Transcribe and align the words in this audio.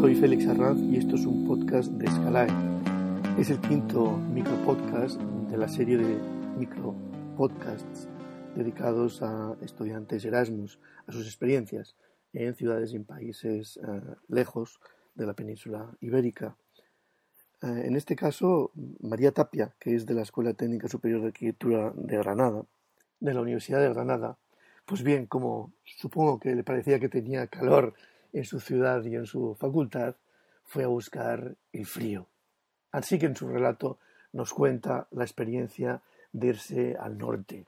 Soy 0.00 0.14
Félix 0.14 0.46
Arranz 0.46 0.80
y 0.80 0.96
esto 0.96 1.14
es 1.14 1.26
un 1.26 1.46
podcast 1.46 1.90
de 1.90 2.06
Scalae. 2.10 2.48
Es 3.38 3.50
el 3.50 3.60
quinto 3.60 4.16
micropodcast 4.32 5.20
de 5.20 5.58
la 5.58 5.68
serie 5.68 5.98
de 5.98 6.18
micropodcasts 6.56 8.08
dedicados 8.56 9.20
a 9.20 9.54
estudiantes 9.60 10.24
Erasmus, 10.24 10.78
a 11.06 11.12
sus 11.12 11.26
experiencias 11.26 11.96
en 12.32 12.54
ciudades 12.54 12.94
y 12.94 12.96
en 12.96 13.04
países 13.04 13.76
eh, 13.76 14.00
lejos 14.28 14.80
de 15.16 15.26
la 15.26 15.34
península 15.34 15.94
ibérica. 16.00 16.56
Eh, 17.60 17.82
en 17.84 17.94
este 17.94 18.16
caso, 18.16 18.72
María 19.00 19.32
Tapia, 19.32 19.74
que 19.78 19.94
es 19.94 20.06
de 20.06 20.14
la 20.14 20.22
Escuela 20.22 20.54
Técnica 20.54 20.88
Superior 20.88 21.20
de 21.20 21.26
Arquitectura 21.26 21.92
de 21.94 22.16
Granada, 22.16 22.64
de 23.20 23.34
la 23.34 23.42
Universidad 23.42 23.80
de 23.82 23.90
Granada, 23.90 24.38
pues 24.86 25.02
bien, 25.02 25.26
como 25.26 25.74
supongo 25.84 26.40
que 26.40 26.54
le 26.54 26.64
parecía 26.64 26.98
que 26.98 27.10
tenía 27.10 27.48
calor 27.48 27.92
en 28.32 28.44
su 28.44 28.60
ciudad 28.60 29.04
y 29.04 29.16
en 29.16 29.26
su 29.26 29.54
facultad, 29.54 30.14
fue 30.64 30.84
a 30.84 30.88
buscar 30.88 31.56
el 31.72 31.86
frío. 31.86 32.26
Así 32.92 33.18
que 33.18 33.26
en 33.26 33.36
su 33.36 33.48
relato 33.48 33.98
nos 34.32 34.52
cuenta 34.52 35.08
la 35.10 35.24
experiencia 35.24 36.02
de 36.32 36.46
irse 36.48 36.96
al 36.98 37.18
norte, 37.18 37.66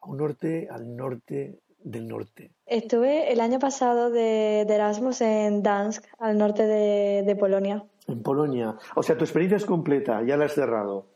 a 0.00 0.08
un 0.08 0.16
norte 0.18 0.68
al 0.70 0.96
norte 0.96 1.60
del 1.84 2.08
norte. 2.08 2.50
Estuve 2.66 3.32
el 3.32 3.40
año 3.40 3.58
pasado 3.58 4.10
de, 4.10 4.62
Erasmus 4.62 5.20
en 5.20 5.62
Dansk, 5.62 6.04
al 6.18 6.38
norte 6.38 6.66
de, 6.66 7.36
Polonia. 7.36 7.84
En 8.08 8.22
Polonia. 8.22 8.76
O 8.96 9.02
sea, 9.02 9.16
tu 9.16 9.24
experiencia 9.24 9.56
es 9.56 9.66
completa, 9.66 10.22
ya 10.22 10.36
la 10.36 10.46
has 10.46 10.54
cerrado. 10.54 11.06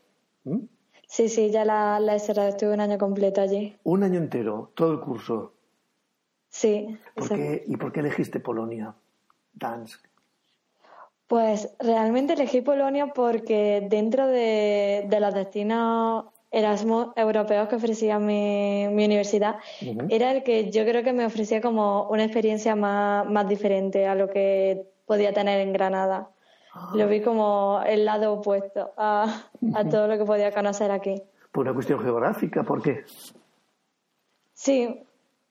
¿Mm? 0.43 0.59
Sí, 1.07 1.27
sí, 1.27 1.49
ya 1.49 1.65
la, 1.65 1.99
la 1.99 2.15
he 2.15 2.19
cerrado. 2.19 2.49
Estuve 2.49 2.73
un 2.73 2.81
año 2.81 2.99
completo 2.99 3.41
allí. 3.41 3.75
Un 3.83 4.03
año 4.03 4.19
entero, 4.19 4.71
todo 4.75 4.93
el 4.93 4.99
curso. 4.99 5.53
Sí. 6.49 6.97
¿Y 7.67 7.77
por 7.77 7.91
qué 7.91 7.99
elegiste 7.99 8.39
Polonia, 8.39 8.93
Dansk? 9.53 10.09
Pues 11.27 11.75
realmente 11.79 12.33
elegí 12.33 12.61
Polonia 12.61 13.13
porque 13.13 13.85
dentro 13.87 14.25
de, 14.27 15.07
los 15.19 15.33
destinos 15.33 16.25
Erasmus 16.49 17.09
europeos 17.15 17.69
que 17.69 17.75
ofrecía 17.75 18.17
mi, 18.17 18.87
universidad, 18.87 19.57
era 20.09 20.31
el 20.31 20.41
que 20.41 20.71
yo 20.71 20.83
creo 20.85 21.03
que 21.03 21.13
me 21.13 21.23
ofrecía 21.23 21.61
como 21.61 22.07
una 22.09 22.23
experiencia 22.23 22.75
más, 22.75 23.47
diferente 23.47 24.07
a 24.07 24.15
lo 24.15 24.27
que 24.27 24.87
podía 25.05 25.31
tener 25.31 25.61
en 25.61 25.71
Granada. 25.71 26.31
Ah. 26.73 26.93
Lo 26.95 27.07
vi 27.07 27.21
como 27.21 27.81
el 27.85 28.05
lado 28.05 28.33
opuesto 28.33 28.93
a, 28.97 29.43
a 29.75 29.85
todo 29.87 30.07
lo 30.07 30.17
que 30.17 30.25
podía 30.25 30.51
conocer 30.51 30.89
aquí. 30.89 31.21
Por 31.51 31.65
una 31.65 31.75
cuestión 31.75 31.99
geográfica, 31.99 32.63
¿por 32.63 32.81
qué? 32.81 33.03
Sí, 34.53 35.03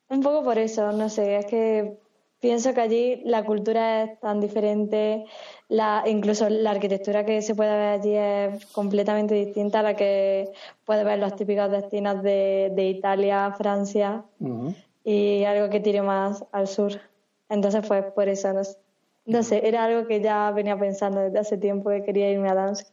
un 0.09 0.23
poco 0.23 0.43
por 0.43 0.59
eso, 0.59 0.93
no 0.93 1.09
sé, 1.09 1.37
es 1.37 1.47
que 1.47 1.99
pienso 2.41 2.73
que 2.73 2.81
allí 2.81 3.23
la 3.25 3.45
cultura 3.45 4.05
es 4.05 4.21
tan 4.21 4.41
diferente, 4.41 5.25
la, 5.69 6.05
incluso 6.07 6.49
la 6.49 6.71
arquitectura 6.71 7.25
que 7.25 7.43
se 7.43 7.55
puede 7.55 7.71
ver 7.71 8.01
allí 8.01 8.15
es 8.17 8.67
completamente 8.67 9.35
distinta 9.35 9.81
a 9.81 9.83
la 9.83 9.95
que 9.95 10.51
puede 10.85 11.05
ver 11.05 11.19
los 11.19 11.35
típicos 11.37 11.71
destinos 11.71 12.23
de, 12.23 12.95
Italia, 12.97 13.53
Francia 13.53 14.25
y 15.05 15.45
algo 15.45 15.69
que 15.69 15.81
tire 15.81 16.03
más 16.03 16.45
al 16.53 16.69
sur. 16.69 16.93
Entonces, 17.49 17.85
pues 17.87 18.05
por 18.13 18.29
eso, 18.29 18.53
no, 19.25 19.43
sé, 19.43 19.67
era 19.67 19.85
algo 19.85 20.07
que 20.07 20.21
ya 20.21 20.51
venía 20.51 20.79
pensando 20.79 21.21
desde 21.21 21.39
hace 21.39 21.59
tiempo 21.59 21.91
que 21.91 22.05
quería 22.05 22.31
irme 22.31 22.49
a 22.49 22.55
Dansk. 22.55 22.87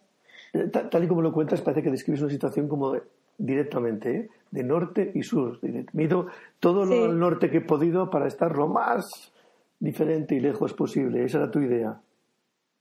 Eh, 0.53 0.67
tal 0.67 1.03
y 1.03 1.07
como 1.07 1.21
lo 1.21 1.33
cuentas, 1.33 1.61
parece 1.61 1.83
que 1.83 1.91
describes 1.91 2.21
una 2.21 2.31
situación 2.31 2.67
como 2.67 2.95
directamente, 3.37 4.15
¿eh? 4.15 4.29
de 4.51 4.63
norte 4.63 5.11
y 5.13 5.23
sur. 5.23 5.59
Me 5.61 6.03
he 6.03 6.05
ido 6.05 6.27
todo 6.59 6.85
lo 6.85 7.05
al 7.05 7.19
norte 7.19 7.49
que 7.49 7.57
he 7.57 7.61
podido 7.61 8.09
para 8.09 8.27
estar 8.27 8.55
lo 8.55 8.67
más 8.67 9.33
diferente 9.79 10.35
y 10.35 10.39
lejos 10.39 10.73
posible. 10.73 11.25
Esa 11.25 11.39
era 11.39 11.51
tu 11.51 11.59
idea. 11.59 11.99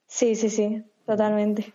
Sí, 0.07 0.37
sí, 0.37 0.49
sí, 0.49 0.85
totalmente. 1.05 1.75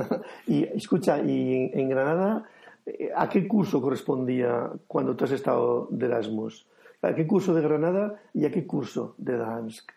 y 0.46 0.64
escucha, 0.64 1.20
¿y 1.20 1.70
en, 1.74 1.88
Granada 1.88 2.48
eh, 2.86 3.10
a 3.14 3.28
qué 3.28 3.48
curso 3.48 3.82
correspondía 3.82 4.70
cuando 4.86 5.16
tú 5.16 5.24
has 5.24 5.32
estado 5.32 5.88
de 5.90 6.06
Erasmus? 6.06 6.66
¿A 7.02 7.14
qué 7.14 7.26
curso 7.26 7.52
de 7.52 7.62
Granada 7.62 8.22
y 8.32 8.44
a 8.44 8.52
qué 8.52 8.64
curso 8.64 9.16
de 9.18 9.36
Dansk? 9.36 9.90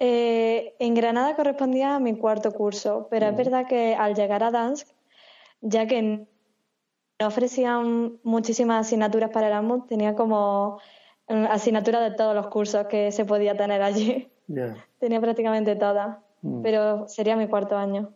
Eh, 0.00 0.74
en 0.80 0.94
Granada 0.94 1.36
correspondía 1.36 1.94
a 1.94 2.00
mi 2.00 2.18
cuarto 2.18 2.50
curso, 2.50 3.06
pero 3.10 3.26
es 3.26 3.36
verdad 3.36 3.66
que 3.68 3.94
al 3.94 4.14
llegar 4.14 4.42
a 4.42 4.50
Dansk, 4.50 4.88
ya 5.60 5.86
que 5.86 6.26
ofrecían 7.24 8.18
muchísimas 8.22 8.86
asignaturas 8.86 9.30
para 9.30 9.48
Erasmus, 9.48 9.86
tenía 9.86 10.14
como 10.14 10.80
mm, 11.28 11.46
asignaturas 11.46 12.10
de 12.10 12.16
todos 12.16 12.34
los 12.34 12.48
cursos 12.48 12.86
que 12.86 13.12
se 13.12 13.24
podía 13.24 13.56
tener 13.56 13.82
allí. 13.82 14.30
Tenía 15.00 15.20
prácticamente 15.20 15.74
todas, 15.74 16.18
mm. 16.42 16.62
pero 16.62 17.08
sería 17.08 17.36
mi 17.36 17.48
cuarto 17.48 17.76
año. 17.76 18.10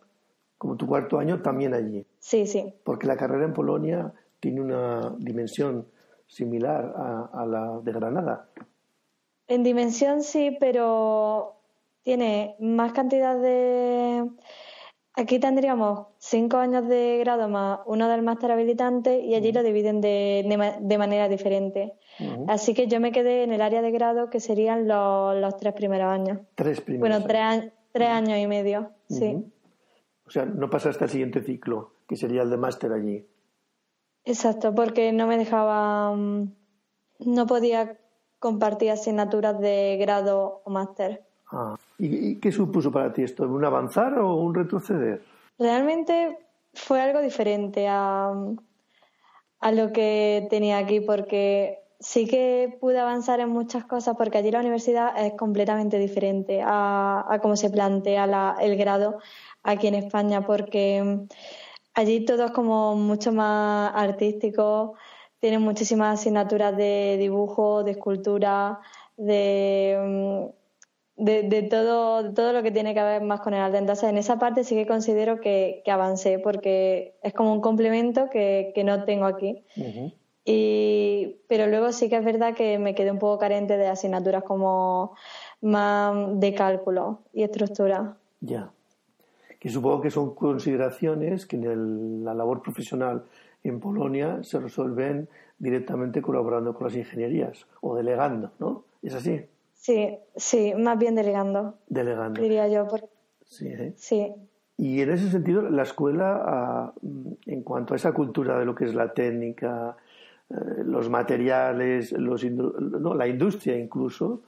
Como 0.58 0.76
tu 0.76 0.86
cuarto 0.86 1.18
año 1.18 1.42
también 1.42 1.74
allí. 1.74 2.06
Sí, 2.18 2.46
sí. 2.46 2.72
Porque 2.84 3.06
la 3.06 3.16
carrera 3.16 3.44
en 3.46 3.52
Polonia 3.52 4.12
tiene 4.38 4.60
una 4.60 5.14
dimensión 5.18 5.88
similar 6.26 6.94
a 7.32 7.44
la 7.46 7.80
de 7.82 7.92
Granada. 7.92 8.48
En 9.48 9.64
dimensión 9.64 10.22
sí, 10.22 10.56
pero 10.60 11.56
tiene 12.02 12.56
más 12.60 12.92
cantidad 12.92 13.36
de 13.36 14.30
Aquí 15.20 15.38
tendríamos 15.38 16.06
cinco 16.16 16.56
años 16.56 16.88
de 16.88 17.18
grado 17.18 17.46
más 17.46 17.80
uno 17.84 18.08
del 18.08 18.22
máster 18.22 18.52
habilitante 18.52 19.20
y 19.20 19.34
allí 19.34 19.52
lo 19.52 19.62
dividen 19.62 20.00
de, 20.00 20.42
de, 20.80 20.98
manera 20.98 21.28
diferente. 21.28 21.92
Así 22.48 22.72
que 22.72 22.86
yo 22.86 23.00
me 23.00 23.12
quedé 23.12 23.42
en 23.42 23.52
el 23.52 23.60
área 23.60 23.82
de 23.82 23.90
grado 23.90 24.30
que 24.30 24.40
serían 24.40 24.88
los, 24.88 25.36
los 25.36 25.58
tres 25.58 25.74
primeros 25.74 26.08
años. 26.10 26.38
Tres 26.54 26.80
primeros. 26.80 27.18
Bueno, 27.18 27.26
tres, 27.26 27.70
tres 27.92 28.08
años 28.08 28.38
y 28.38 28.46
medio, 28.46 28.92
sí. 29.10 29.44
O 30.26 30.30
sea, 30.30 30.46
no 30.46 30.70
pasaste 30.70 31.04
al 31.04 31.10
siguiente 31.10 31.42
ciclo, 31.42 31.96
que 32.08 32.16
sería 32.16 32.40
el 32.40 32.48
de 32.48 32.56
máster 32.56 32.90
allí. 32.90 33.28
Exacto, 34.24 34.74
porque 34.74 35.12
no 35.12 35.26
me 35.26 35.36
dejaba, 35.36 36.16
mm, 36.16 36.50
no 37.26 37.46
podía 37.46 37.98
compartir 38.38 38.90
asignaturas 38.90 39.60
de 39.60 39.98
grado 40.00 40.62
o 40.64 40.70
máster. 40.70 41.26
Ah, 41.52 41.76
¿y, 41.98 42.36
qué 42.36 42.52
supuso 42.52 42.92
para 42.92 43.12
ti 43.12 43.22
esto? 43.22 43.44
¿Un 43.44 43.64
avanzar 43.64 44.18
o 44.18 44.36
un 44.36 44.54
retroceder? 44.54 45.22
Realmente 45.58 46.38
fue 46.72 47.00
algo 47.00 47.20
diferente 47.20 47.88
a, 47.88 48.32
a 49.60 49.72
lo 49.72 49.92
que 49.92 50.46
tenía 50.48 50.78
aquí, 50.78 51.00
porque 51.00 51.80
sí 51.98 52.26
que 52.26 52.76
pude 52.80 52.98
avanzar 52.98 53.40
en 53.40 53.50
muchas 53.50 53.84
cosas, 53.84 54.16
porque 54.16 54.38
allí 54.38 54.50
la 54.50 54.60
universidad 54.60 55.12
es 55.22 55.34
completamente 55.34 55.98
diferente 55.98 56.62
a, 56.64 57.26
a 57.28 57.38
cómo 57.40 57.56
se 57.56 57.70
plantea 57.70 58.56
el 58.60 58.76
grado 58.76 59.18
aquí 59.62 59.88
en 59.88 59.96
España, 59.96 60.46
porque 60.46 61.26
allí 61.94 62.24
todo 62.24 62.46
es 62.46 62.52
como 62.52 62.94
mucho 62.94 63.32
más 63.32 63.92
artístico, 63.94 64.94
tienen 65.40 65.62
muchísimas 65.62 66.20
asignaturas 66.20 66.76
de 66.76 67.16
dibujo, 67.18 67.82
de 67.82 67.92
escultura, 67.92 68.80
de 69.16 70.52
de, 71.20 71.62
todo, 71.62 72.32
todo 72.32 72.52
lo 72.52 72.62
que 72.62 72.70
tiene 72.70 72.94
que 72.94 73.02
ver 73.02 73.22
más 73.22 73.40
con 73.40 73.54
el 73.54 73.60
arte. 73.60 73.78
Entonces, 73.78 74.08
en 74.08 74.18
esa 74.18 74.38
parte 74.38 74.64
sí 74.64 74.74
que 74.74 74.86
considero 74.86 75.40
que, 75.40 75.82
avancé, 75.86 76.38
porque 76.38 77.14
es 77.22 77.34
como 77.34 77.52
un 77.52 77.60
complemento 77.60 78.30
que, 78.30 78.72
no 78.84 79.04
tengo 79.04 79.26
aquí. 79.26 79.64
y, 80.44 81.36
pero 81.48 81.66
luego 81.66 81.92
sí 81.92 82.08
que 82.08 82.16
es 82.16 82.24
verdad 82.24 82.54
que 82.54 82.78
me 82.78 82.94
quedé 82.94 83.10
un 83.10 83.18
poco 83.18 83.38
carente 83.38 83.76
de 83.76 83.88
asignaturas 83.88 84.42
como 84.44 85.14
más 85.60 86.40
de 86.40 86.54
cálculo 86.54 87.20
y 87.32 87.42
estructura. 87.42 88.16
Ya. 88.40 88.70
Que 89.58 89.68
supongo 89.68 90.00
que 90.00 90.10
son 90.10 90.34
consideraciones 90.34 91.44
que 91.44 91.56
en 91.56 92.24
la 92.24 92.32
labor 92.32 92.62
profesional 92.62 93.24
en 93.62 93.78
Polonia 93.78 94.42
se 94.42 94.58
resuelven 94.58 95.28
directamente 95.58 96.22
colaborando 96.22 96.72
con 96.72 96.86
las 96.86 96.96
ingenierías 96.96 97.66
o 97.82 97.94
delegando, 97.94 98.52
¿no? 98.58 98.84
¿Es 99.02 99.14
así? 99.14 99.42
Sí, 99.80 100.18
sí, 100.36 100.74
más 100.76 100.98
bien 100.98 101.14
delegando. 101.14 101.78
Delegando. 101.88 102.40
Diría 102.42 102.68
yo. 102.68 102.86
Sí, 103.46 103.66
¿eh? 103.68 103.94
sí. 103.96 104.34
Y 104.76 105.00
en 105.00 105.10
ese 105.10 105.30
sentido, 105.30 105.62
la 105.62 105.84
escuela, 105.84 106.42
ah, 106.44 106.92
en 107.46 107.62
cuanto 107.62 107.94
a 107.94 107.96
esa 107.96 108.12
cultura 108.12 108.58
de 108.58 108.66
lo 108.66 108.74
que 108.74 108.84
es 108.84 108.94
la 108.94 109.14
técnica, 109.14 109.96
eh, 110.50 110.54
los 110.84 111.08
materiales, 111.08 112.12
los 112.12 112.44
no, 112.44 113.14
la 113.14 113.26
industria 113.26 113.78
incluso, 113.78 114.42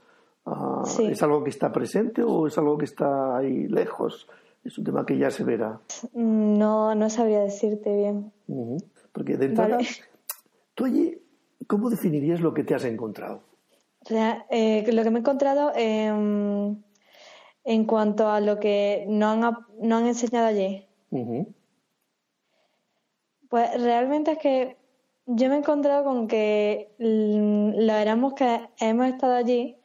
ah, 0.44 0.82
¿es 1.00 1.22
algo 1.22 1.42
que 1.42 1.50
está 1.50 1.72
presente 1.72 2.22
o 2.22 2.46
es 2.46 2.58
algo 2.58 2.76
que 2.76 2.84
está 2.84 3.38
ahí 3.38 3.68
lejos? 3.68 4.28
Es 4.62 4.76
un 4.76 4.84
tema 4.84 5.06
que 5.06 5.16
ya 5.16 5.30
se 5.30 5.44
verá. 5.44 5.80
No, 6.12 6.94
no 6.94 7.08
sabría 7.08 7.40
decirte 7.40 7.96
bien. 7.96 8.32
Porque 9.12 9.38
de 9.38 9.46
entrada, 9.46 9.78
tú 10.74 10.84
allí, 10.84 11.18
¿cómo 11.66 11.88
definirías 11.88 12.42
lo 12.42 12.52
que 12.52 12.64
te 12.64 12.74
has 12.74 12.84
encontrado? 12.84 13.51
Eh, 14.08 14.84
lo 14.92 15.02
que 15.02 15.10
me 15.10 15.18
he 15.18 15.20
encontrado 15.20 15.72
en 15.74 16.84
cuanto 17.86 18.28
a 18.28 18.40
lo 18.40 18.58
que 18.58 19.04
no 19.08 19.28
han, 19.28 19.40
no 19.80 19.96
han 19.96 20.06
enseñado 20.06 20.46
allí. 20.46 20.86
Pues 23.48 23.82
realmente 23.82 24.32
es 24.32 24.38
que 24.38 24.76
yo 25.26 25.48
me 25.48 25.56
he 25.56 25.58
encontrado 25.58 26.04
con 26.04 26.26
que 26.26 26.94
lo 26.98 27.92
éramos 27.92 28.34
que 28.34 28.68
hemos 28.80 29.06
estado 29.06 29.34
allí 29.34 29.78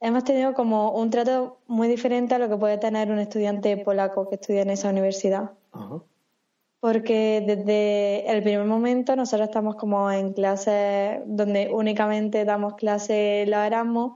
hemos 0.00 0.24
tenido 0.24 0.54
como 0.54 0.92
un 0.92 1.10
trato 1.10 1.58
muy 1.66 1.88
diferente 1.88 2.34
a 2.34 2.38
lo 2.38 2.48
que 2.48 2.56
puede 2.56 2.78
tener 2.78 3.10
un 3.10 3.18
estudiante 3.18 3.76
polaco 3.78 4.28
que 4.28 4.36
estudia 4.36 4.62
en 4.62 4.70
esa 4.70 4.90
universidad. 4.90 5.52
Porque 6.80 7.42
desde 7.44 8.30
el 8.30 8.42
primer 8.42 8.64
momento 8.64 9.16
nosotros 9.16 9.48
estamos 9.48 9.74
como 9.76 10.10
en 10.10 10.32
clases 10.32 11.20
donde 11.26 11.70
únicamente 11.72 12.44
damos 12.44 12.74
clases 12.74 13.48
los 13.48 13.58
Erasmus 13.58 14.12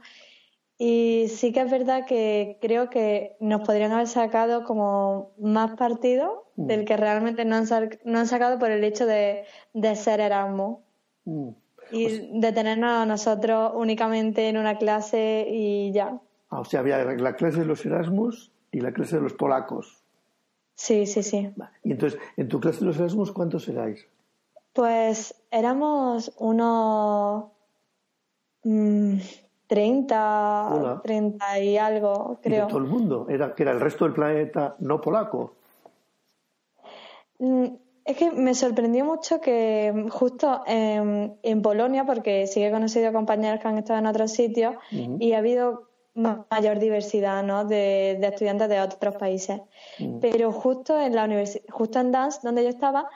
y 0.85 1.29
sí 1.29 1.53
que 1.53 1.61
es 1.61 1.71
verdad 1.71 2.07
que 2.07 2.59
creo 2.61 2.91
que 2.91 3.37
nos 3.39 3.61
podrían 3.65 3.93
haber 3.93 4.09
sacado 4.09 4.65
como 4.65 5.31
más 5.39 5.77
partido 5.77 6.49
mm. 6.57 6.67
del 6.67 6.85
que 6.85 6.97
realmente 6.97 7.45
no 7.45 7.55
han, 7.55 7.67
no 8.05 8.19
han, 8.19 8.27
sacado 8.27 8.59
por 8.59 8.73
el 8.73 8.83
hecho 8.83 9.07
de, 9.07 9.45
ser 9.95 10.19
Erasmus. 10.19 10.79
Mm. 11.25 11.51
Y 11.93 12.41
de 12.41 12.53
tenernos 12.53 12.91
a 12.91 13.07
nosotros 13.07 13.71
únicamente 13.77 14.49
en 14.49 14.57
una 14.57 14.77
clase 14.77 15.47
y 15.49 15.93
ya. 15.93 16.19
Ah, 16.51 16.59
o 16.59 16.65
sea, 16.65 16.81
había 16.81 17.05
la 17.05 17.37
clase 17.37 17.61
de 17.61 17.67
los 17.67 17.87
Erasmus 17.87 18.51
y 18.73 18.81
la 18.81 18.93
clase 18.93 19.15
de 19.15 19.23
los 19.23 19.35
polacos. 19.35 20.02
Sí, 20.75 21.07
sí, 21.07 21.23
sí. 21.23 21.51
Y 21.85 21.93
entonces, 21.93 22.19
¿en 22.37 22.49
tu 22.49 22.61
clase 22.61 22.81
de 22.81 22.87
los 22.87 22.99
Erasmus 22.99 23.33
cuántos 23.33 23.69
erais? 23.69 24.07
Pues 24.73 25.35
éramos 25.51 26.33
unos 26.39 27.45
30, 28.63 30.97
mm, 30.99 31.03
30 31.03 31.61
y 31.61 31.77
algo, 31.77 32.39
creo. 32.43 32.65
¿Y 32.65 32.69
todo 32.69 32.79
el 32.79 32.87
mundo? 32.87 33.27
¿Era, 33.29 33.55
que 33.55 33.65
era 33.65 33.73
el 33.73 33.81
resto 33.81 34.05
del 34.05 34.15
planeta 34.15 34.77
no 34.79 35.01
polaco? 35.01 35.55
Mm, 37.39 37.67
es 38.05 38.17
que 38.17 38.31
me 38.31 38.55
sorprendió 38.55 39.05
mucho 39.05 39.41
que 39.41 40.07
justo 40.11 40.63
en, 40.67 41.63
Polonia, 41.63 42.05
porque 42.05 42.47
sí 42.47 42.61
que 42.61 42.69
he 42.69 42.73
conocido 42.73 43.13
compañeros 43.13 43.61
que 43.61 43.69
han 43.69 43.79
estado 43.79 44.01
en 44.01 44.07
otros 44.07 44.33
sitios 44.33 44.75
y 44.91 45.33
ha 45.33 45.39
habido 45.39 45.89
mayor 46.15 46.79
diversidad 46.79 47.43
¿no? 47.43 47.65
de, 47.65 48.13
estudiantes 48.13 48.69
de 48.69 48.81
otros 48.81 49.17
países. 49.17 49.61
Pero 50.21 50.53
justo 50.53 51.01
en 51.01 51.15
la 51.15 51.29
justo 51.71 52.01
en 52.01 52.13
Dance, 52.13 52.41
donde 52.43 52.63
yo 52.63 52.69
estaba, 52.69 53.09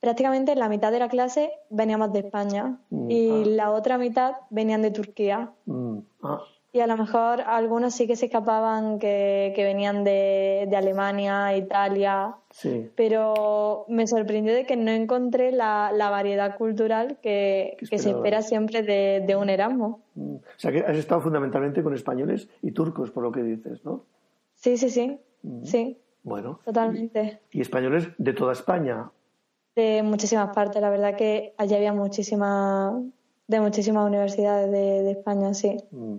prácticamente 0.00 0.54
la 0.54 0.68
mitad 0.68 0.92
de 0.92 0.98
la 0.98 1.08
clase 1.08 1.52
veníamos 1.70 2.12
de 2.12 2.20
España 2.20 2.78
y 3.08 3.30
ah. 3.30 3.46
la 3.46 3.70
otra 3.70 3.98
mitad 3.98 4.34
venían 4.50 4.82
de 4.82 4.90
Turquía. 4.90 5.52
Ah. 6.22 6.44
Y 6.74 6.80
a 6.80 6.88
lo 6.88 6.96
mejor 6.96 7.40
algunos 7.42 7.94
sí 7.94 8.08
que 8.08 8.16
se 8.16 8.26
escapaban 8.26 8.98
que, 8.98 9.54
venían 9.56 10.02
de, 10.02 10.68
Alemania, 10.76 11.56
Italia. 11.56 12.34
Sí. 12.50 12.90
Pero 12.96 13.84
me 13.86 14.08
sorprendió 14.08 14.52
de 14.52 14.66
que 14.66 14.74
no 14.74 14.90
encontré 14.90 15.52
la, 15.52 15.92
variedad 16.10 16.56
cultural 16.56 17.18
que, 17.22 17.76
se 17.80 18.10
espera 18.10 18.42
siempre 18.42 18.82
de, 18.82 19.36
un 19.36 19.50
Erasmus. 19.50 19.98
Mm. 20.16 20.34
O 20.34 20.40
sea 20.56 20.72
que 20.72 20.80
has 20.80 20.96
estado 20.96 21.20
fundamentalmente 21.20 21.80
con 21.80 21.94
españoles 21.94 22.48
y 22.60 22.72
turcos, 22.72 23.12
por 23.12 23.22
lo 23.22 23.30
que 23.30 23.44
dices, 23.44 23.84
¿no? 23.84 24.02
Sí, 24.56 24.76
sí, 24.76 24.90
sí. 24.90 25.20
Mm. 25.42 25.62
Sí. 25.62 25.96
Bueno. 26.24 26.58
Totalmente. 26.64 27.38
¿Y, 27.52 27.60
españoles 27.60 28.08
de 28.18 28.32
toda 28.32 28.52
España? 28.52 29.12
De 29.76 30.02
muchísimas 30.02 30.52
partes. 30.52 30.82
La 30.82 30.90
verdad 30.90 31.14
que 31.14 31.54
allí 31.56 31.76
había 31.76 31.92
muchísimas, 31.92 32.94
de 33.46 33.60
muchísimas 33.60 34.08
universidades 34.08 34.72
de, 34.72 35.12
España, 35.12 35.54
sí. 35.54 35.76
Mm. 35.92 36.16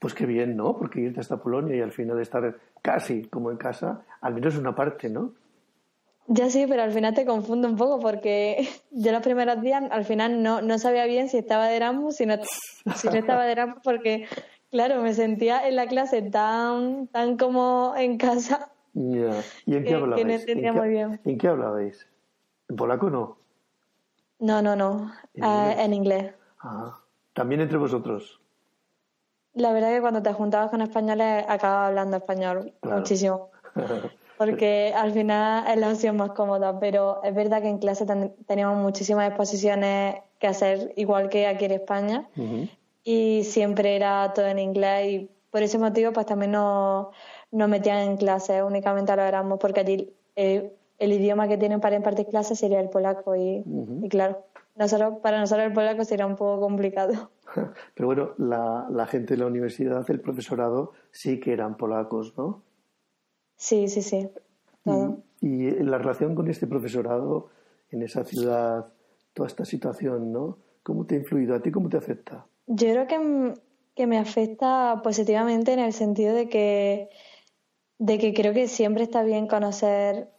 Pues 0.00 0.14
qué 0.14 0.24
bien, 0.26 0.56
¿no? 0.56 0.76
Porque 0.76 1.00
irte 1.00 1.20
hasta 1.20 1.36
Polonia 1.36 1.76
y 1.76 1.80
al 1.80 1.92
final 1.92 2.18
estar 2.20 2.58
casi 2.82 3.24
como 3.24 3.50
en 3.50 3.58
casa, 3.58 4.02
al 4.22 4.34
menos 4.34 4.56
una 4.56 4.74
parte, 4.74 5.10
¿no? 5.10 5.34
Ya 6.26 6.48
sí, 6.48 6.64
pero 6.66 6.82
al 6.82 6.92
final 6.92 7.12
te 7.12 7.26
confundo 7.26 7.68
un 7.68 7.76
poco 7.76 8.00
porque 8.00 8.66
yo 8.90 9.12
los 9.12 9.22
primeros 9.22 9.60
días 9.60 9.84
al 9.90 10.04
final 10.04 10.42
no, 10.42 10.62
no 10.62 10.78
sabía 10.78 11.04
bien 11.04 11.28
si 11.28 11.36
estaba 11.36 11.66
de 11.66 11.76
Erasmus, 11.76 12.16
si 12.16 12.24
no, 12.24 12.36
si 12.94 13.08
no 13.08 13.14
estaba 13.14 13.44
de 13.44 13.52
Erasmus 13.52 13.82
porque, 13.84 14.26
claro, 14.70 15.02
me 15.02 15.12
sentía 15.12 15.68
en 15.68 15.76
la 15.76 15.86
clase 15.86 16.22
tan, 16.22 17.06
tan 17.08 17.36
como 17.36 17.94
en 17.96 18.16
casa. 18.16 18.72
¿Y 18.94 19.74
en 19.74 19.84
qué 19.84 19.94
hablabais? 19.94 20.26
no 20.26 20.32
entendía 20.32 20.72
muy 20.72 20.88
bien. 20.88 21.20
¿En 21.24 21.36
qué 21.36 21.48
hablabais? 21.48 22.08
¿En 22.70 22.76
polaco 22.76 23.10
no? 23.10 23.36
No, 24.38 24.62
no, 24.62 24.74
no. 24.74 25.12
¿En, 25.34 25.44
ah, 25.44 25.74
en 25.76 25.92
inglés. 25.92 26.32
Ah, 26.60 26.98
también 27.34 27.60
entre 27.60 27.76
vosotros. 27.76 28.39
La 29.54 29.72
verdad 29.72 29.90
que 29.90 30.00
cuando 30.00 30.22
te 30.22 30.32
juntabas 30.32 30.70
con 30.70 30.80
españoles 30.80 31.44
acababa 31.48 31.88
hablando 31.88 32.16
español 32.16 32.72
muchísimo. 32.82 33.50
Porque 34.38 34.94
al 34.96 35.12
final 35.12 35.66
es 35.68 35.76
la 35.76 35.90
opción 35.90 36.16
más 36.16 36.30
cómoda, 36.30 36.80
pero 36.80 37.22
es 37.22 37.34
verdad 37.34 37.60
que 37.60 37.68
en 37.68 37.76
clase 37.76 38.06
teníamos 38.46 38.78
muchísimas 38.78 39.28
exposiciones 39.28 40.16
que 40.38 40.46
hacer, 40.46 40.94
igual 40.96 41.28
que 41.28 41.46
aquí 41.46 41.66
en 41.66 41.72
España, 41.72 42.26
y 43.04 43.44
siempre 43.44 43.96
era 43.96 44.32
todo 44.34 44.46
en 44.46 44.58
inglés 44.58 45.08
y 45.08 45.30
por 45.50 45.62
ese 45.62 45.76
motivo 45.78 46.14
pues 46.14 46.24
también 46.24 46.52
nos, 46.52 47.08
nos 47.50 47.68
metían 47.68 47.98
en 47.98 48.16
clase, 48.16 48.62
únicamente 48.62 49.14
lo 49.14 49.22
éramos 49.22 49.58
porque 49.58 49.80
allí 49.80 50.14
eh, 50.36 50.72
el 50.98 51.12
idioma 51.12 51.46
que 51.46 51.58
tienen 51.58 51.80
para 51.80 51.96
impartir 51.96 52.26
clases 52.26 52.58
sería 52.58 52.80
el 52.80 52.88
polaco 52.88 53.36
y, 53.36 53.62
y 54.02 54.08
claro, 54.08 54.46
nosotros, 54.74 55.18
para 55.22 55.38
nosotros 55.38 55.66
el 55.66 55.74
polaco 55.74 56.04
sería 56.04 56.24
un 56.24 56.36
poco 56.36 56.60
complicado. 56.60 57.30
Pero 57.94 58.06
bueno, 58.06 58.34
la, 58.38 59.06
gente 59.06 59.34
de 59.34 59.40
la 59.40 59.46
universidad, 59.46 60.08
el 60.10 60.20
profesorado, 60.20 60.92
sí 61.10 61.40
que 61.40 61.52
eran 61.52 61.76
polacos, 61.76 62.34
¿no? 62.36 62.62
Sí, 63.56 63.88
sí, 63.88 64.02
sí. 64.02 64.30
Y, 65.40 65.70
la 65.70 65.98
relación 65.98 66.34
con 66.34 66.48
este 66.48 66.66
profesorado 66.66 67.50
en 67.90 68.02
esa 68.02 68.24
ciudad, 68.24 68.86
toda 69.34 69.46
esta 69.46 69.64
situación, 69.64 70.32
¿no? 70.32 70.58
¿Cómo 70.82 71.06
te 71.06 71.14
ha 71.14 71.18
influido? 71.18 71.54
¿A 71.54 71.60
ti 71.60 71.70
cómo 71.70 71.88
te 71.88 71.96
afecta? 71.96 72.46
Yo 72.66 72.90
creo 72.90 73.06
que, 73.06 73.54
que 73.94 74.06
me 74.06 74.18
afecta 74.18 75.00
positivamente 75.02 75.72
en 75.72 75.80
el 75.80 75.92
sentido 75.92 76.34
de 76.34 76.48
que, 76.48 77.10
de 77.98 78.18
que 78.18 78.32
creo 78.32 78.54
que 78.54 78.68
siempre 78.68 79.02
está 79.02 79.22
bien 79.22 79.46
conocer 79.46 80.30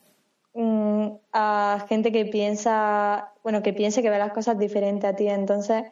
mm, 0.53 1.07
a 1.33 1.85
gente 1.87 2.11
que 2.11 2.25
piensa, 2.25 3.33
bueno, 3.43 3.61
que 3.61 3.73
piense 3.73 4.01
que 4.01 4.09
ve 4.09 4.17
las 4.17 4.33
cosas 4.33 4.57
diferentes 4.57 5.09
a 5.09 5.15
ti. 5.15 5.27
Entonces, 5.27 5.83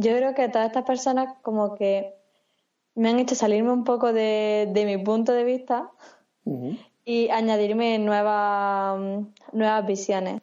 yo 0.00 0.16
creo 0.16 0.34
que 0.34 0.48
todas 0.48 0.66
estas 0.66 0.84
personas 0.84 1.34
como 1.42 1.74
que 1.74 2.14
me 2.94 3.10
han 3.10 3.18
hecho 3.18 3.34
salirme 3.34 3.72
un 3.72 3.84
poco 3.84 4.12
de, 4.12 4.70
mi 4.74 4.98
punto 4.98 5.32
de 5.32 5.44
vista 5.44 5.90
y 7.04 7.28
añadirme 7.28 7.98
nuevas, 7.98 8.98
nuevas 9.52 9.86
visiones. 9.86 10.40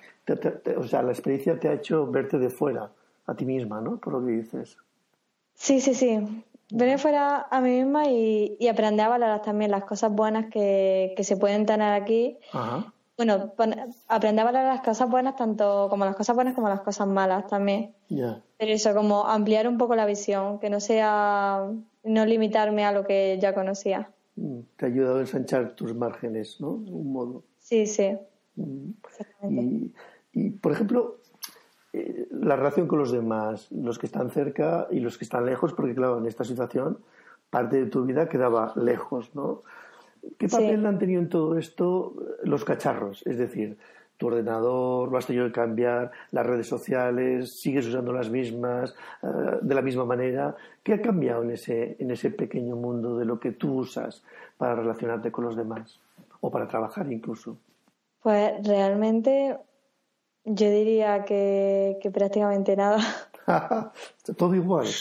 o 0.78 0.84
sea, 0.84 1.02
la 1.02 1.12
experiencia 1.12 1.60
te 1.60 1.68
ha 1.68 1.74
hecho 1.74 2.08
verte 2.08 2.38
de 2.38 2.50
fuera 2.50 2.92
a 3.26 3.36
ti 3.36 3.46
misma, 3.46 3.82
¿no? 3.82 3.98
Por 3.98 4.14
lo 4.14 4.26
que 4.26 4.32
dices. 4.32 4.78
Sí, 5.54 5.82
sí, 5.82 5.94
sí. 5.94 6.44
Venir 6.70 7.00
fuera 7.00 7.48
a 7.50 7.62
mí 7.62 7.82
misma 7.82 8.06
y, 8.10 8.58
y 8.60 8.68
aprender 8.68 9.06
a 9.06 9.10
valorar 9.10 9.42
también 9.42 9.72
las 9.72 9.86
cosas 9.86 10.12
buenas 10.12 10.48
que, 10.52 11.14
que 11.16 11.24
se 11.24 11.38
pueden 11.38 11.66
tener 11.66 11.94
aquí 11.94 12.38
Ajá 12.52 12.94
bueno, 13.18 13.54
aprender 14.08 14.42
a 14.42 14.52
valorar 14.52 14.76
las 14.76 14.86
cosas 14.86 15.10
buenas 15.10 15.36
tanto 15.36 15.88
como 15.90 16.06
las 16.06 16.16
cosas 16.16 16.36
buenas 16.36 16.54
como 16.54 16.70
las 16.70 16.82
cosas 16.82 17.08
malas 17.08 17.48
también. 17.48 17.94
Pero 18.10 18.72
eso, 18.72 18.94
como 18.94 19.26
ampliar 19.28 19.68
un 19.68 19.78
poco 19.78 19.96
la 19.96 20.06
visión, 20.06 20.60
que 20.60 20.70
no 20.70 20.80
sea, 20.80 21.68
no 22.04 22.26
limitarme 22.26 22.86
a 22.86 22.92
lo 22.92 23.06
que 23.06 23.38
ya 23.42 23.56
conocía. 23.56 24.12
Mm, 24.36 24.60
te 24.76 24.86
ha 24.86 24.90
ayudado 24.90 25.18
a 25.18 25.22
ensanchar 25.22 25.76
tus 25.76 25.96
márgenes, 25.96 26.62
¿no? 26.62 26.78
De 26.78 26.92
un 26.92 27.12
modo. 27.12 27.44
Sí, 27.60 27.88
sí. 27.88 28.16
Mm. 28.56 28.92
Y, 29.50 29.94
y, 30.34 30.50
por 30.52 30.72
ejemplo, 30.72 31.18
eh, 31.94 32.28
la 32.32 32.56
relación 32.56 32.88
con 32.88 33.00
los 33.00 33.12
demás, 33.12 33.72
los 33.72 33.98
que 33.98 34.06
están 34.06 34.30
cerca 34.30 34.88
y 34.92 35.00
los 35.00 35.18
que 35.18 35.24
están 35.24 35.46
lejos, 35.46 35.74
porque 35.74 35.96
claro, 35.96 36.20
en 36.20 36.28
esta 36.28 36.44
situación 36.44 37.00
parte 37.50 37.78
de 37.78 37.86
tu 37.88 38.06
vida 38.06 38.30
quedaba 38.30 38.74
lejos, 38.76 39.34
¿no? 39.34 39.64
¿Qué 40.38 40.48
papel 40.48 40.86
han 40.86 41.00
tenido 41.00 41.22
en 41.22 41.30
todo 41.30 41.58
esto 41.58 42.14
los 42.44 42.64
cacharros? 42.64 43.26
Es 43.26 43.38
decir, 43.38 43.78
tu 44.18 44.28
ordenador 44.28 45.12
lo 45.12 45.18
has 45.18 45.28
tenido 45.28 45.46
que 45.46 45.52
cambiar, 45.52 46.12
las 46.32 46.46
redes 46.46 46.68
sociales, 46.68 47.60
sigues 47.60 47.86
usando 47.88 48.12
las 48.12 48.30
mismas, 48.30 48.96
eh, 49.22 49.28
de 49.62 49.76
la 49.76 49.82
misma 49.82 50.06
manera. 50.06 50.56
¿Qué 50.84 50.94
ha 50.94 51.02
cambiado 51.02 51.44
en 51.44 51.52
ese, 51.52 51.96
en 52.00 52.12
ese 52.12 52.32
pequeño 52.32 52.76
mundo 52.76 53.18
de 53.18 53.26
lo 53.26 53.40
que 53.40 53.52
tú 53.52 53.76
usas 53.76 54.24
para 54.58 54.76
relacionarte 54.76 55.32
con 55.32 55.46
los 55.46 55.56
demás 55.56 56.00
o 56.42 56.50
para 56.50 56.68
trabajar 56.68 57.12
incluso? 57.12 57.58
Pues 58.22 58.66
realmente 58.66 59.58
yo 60.44 60.72
diría 60.72 61.24
que, 61.26 62.00
prácticamente 62.12 62.76
nada. 62.76 63.00
Todo 64.38 64.56
igual. 64.56 64.88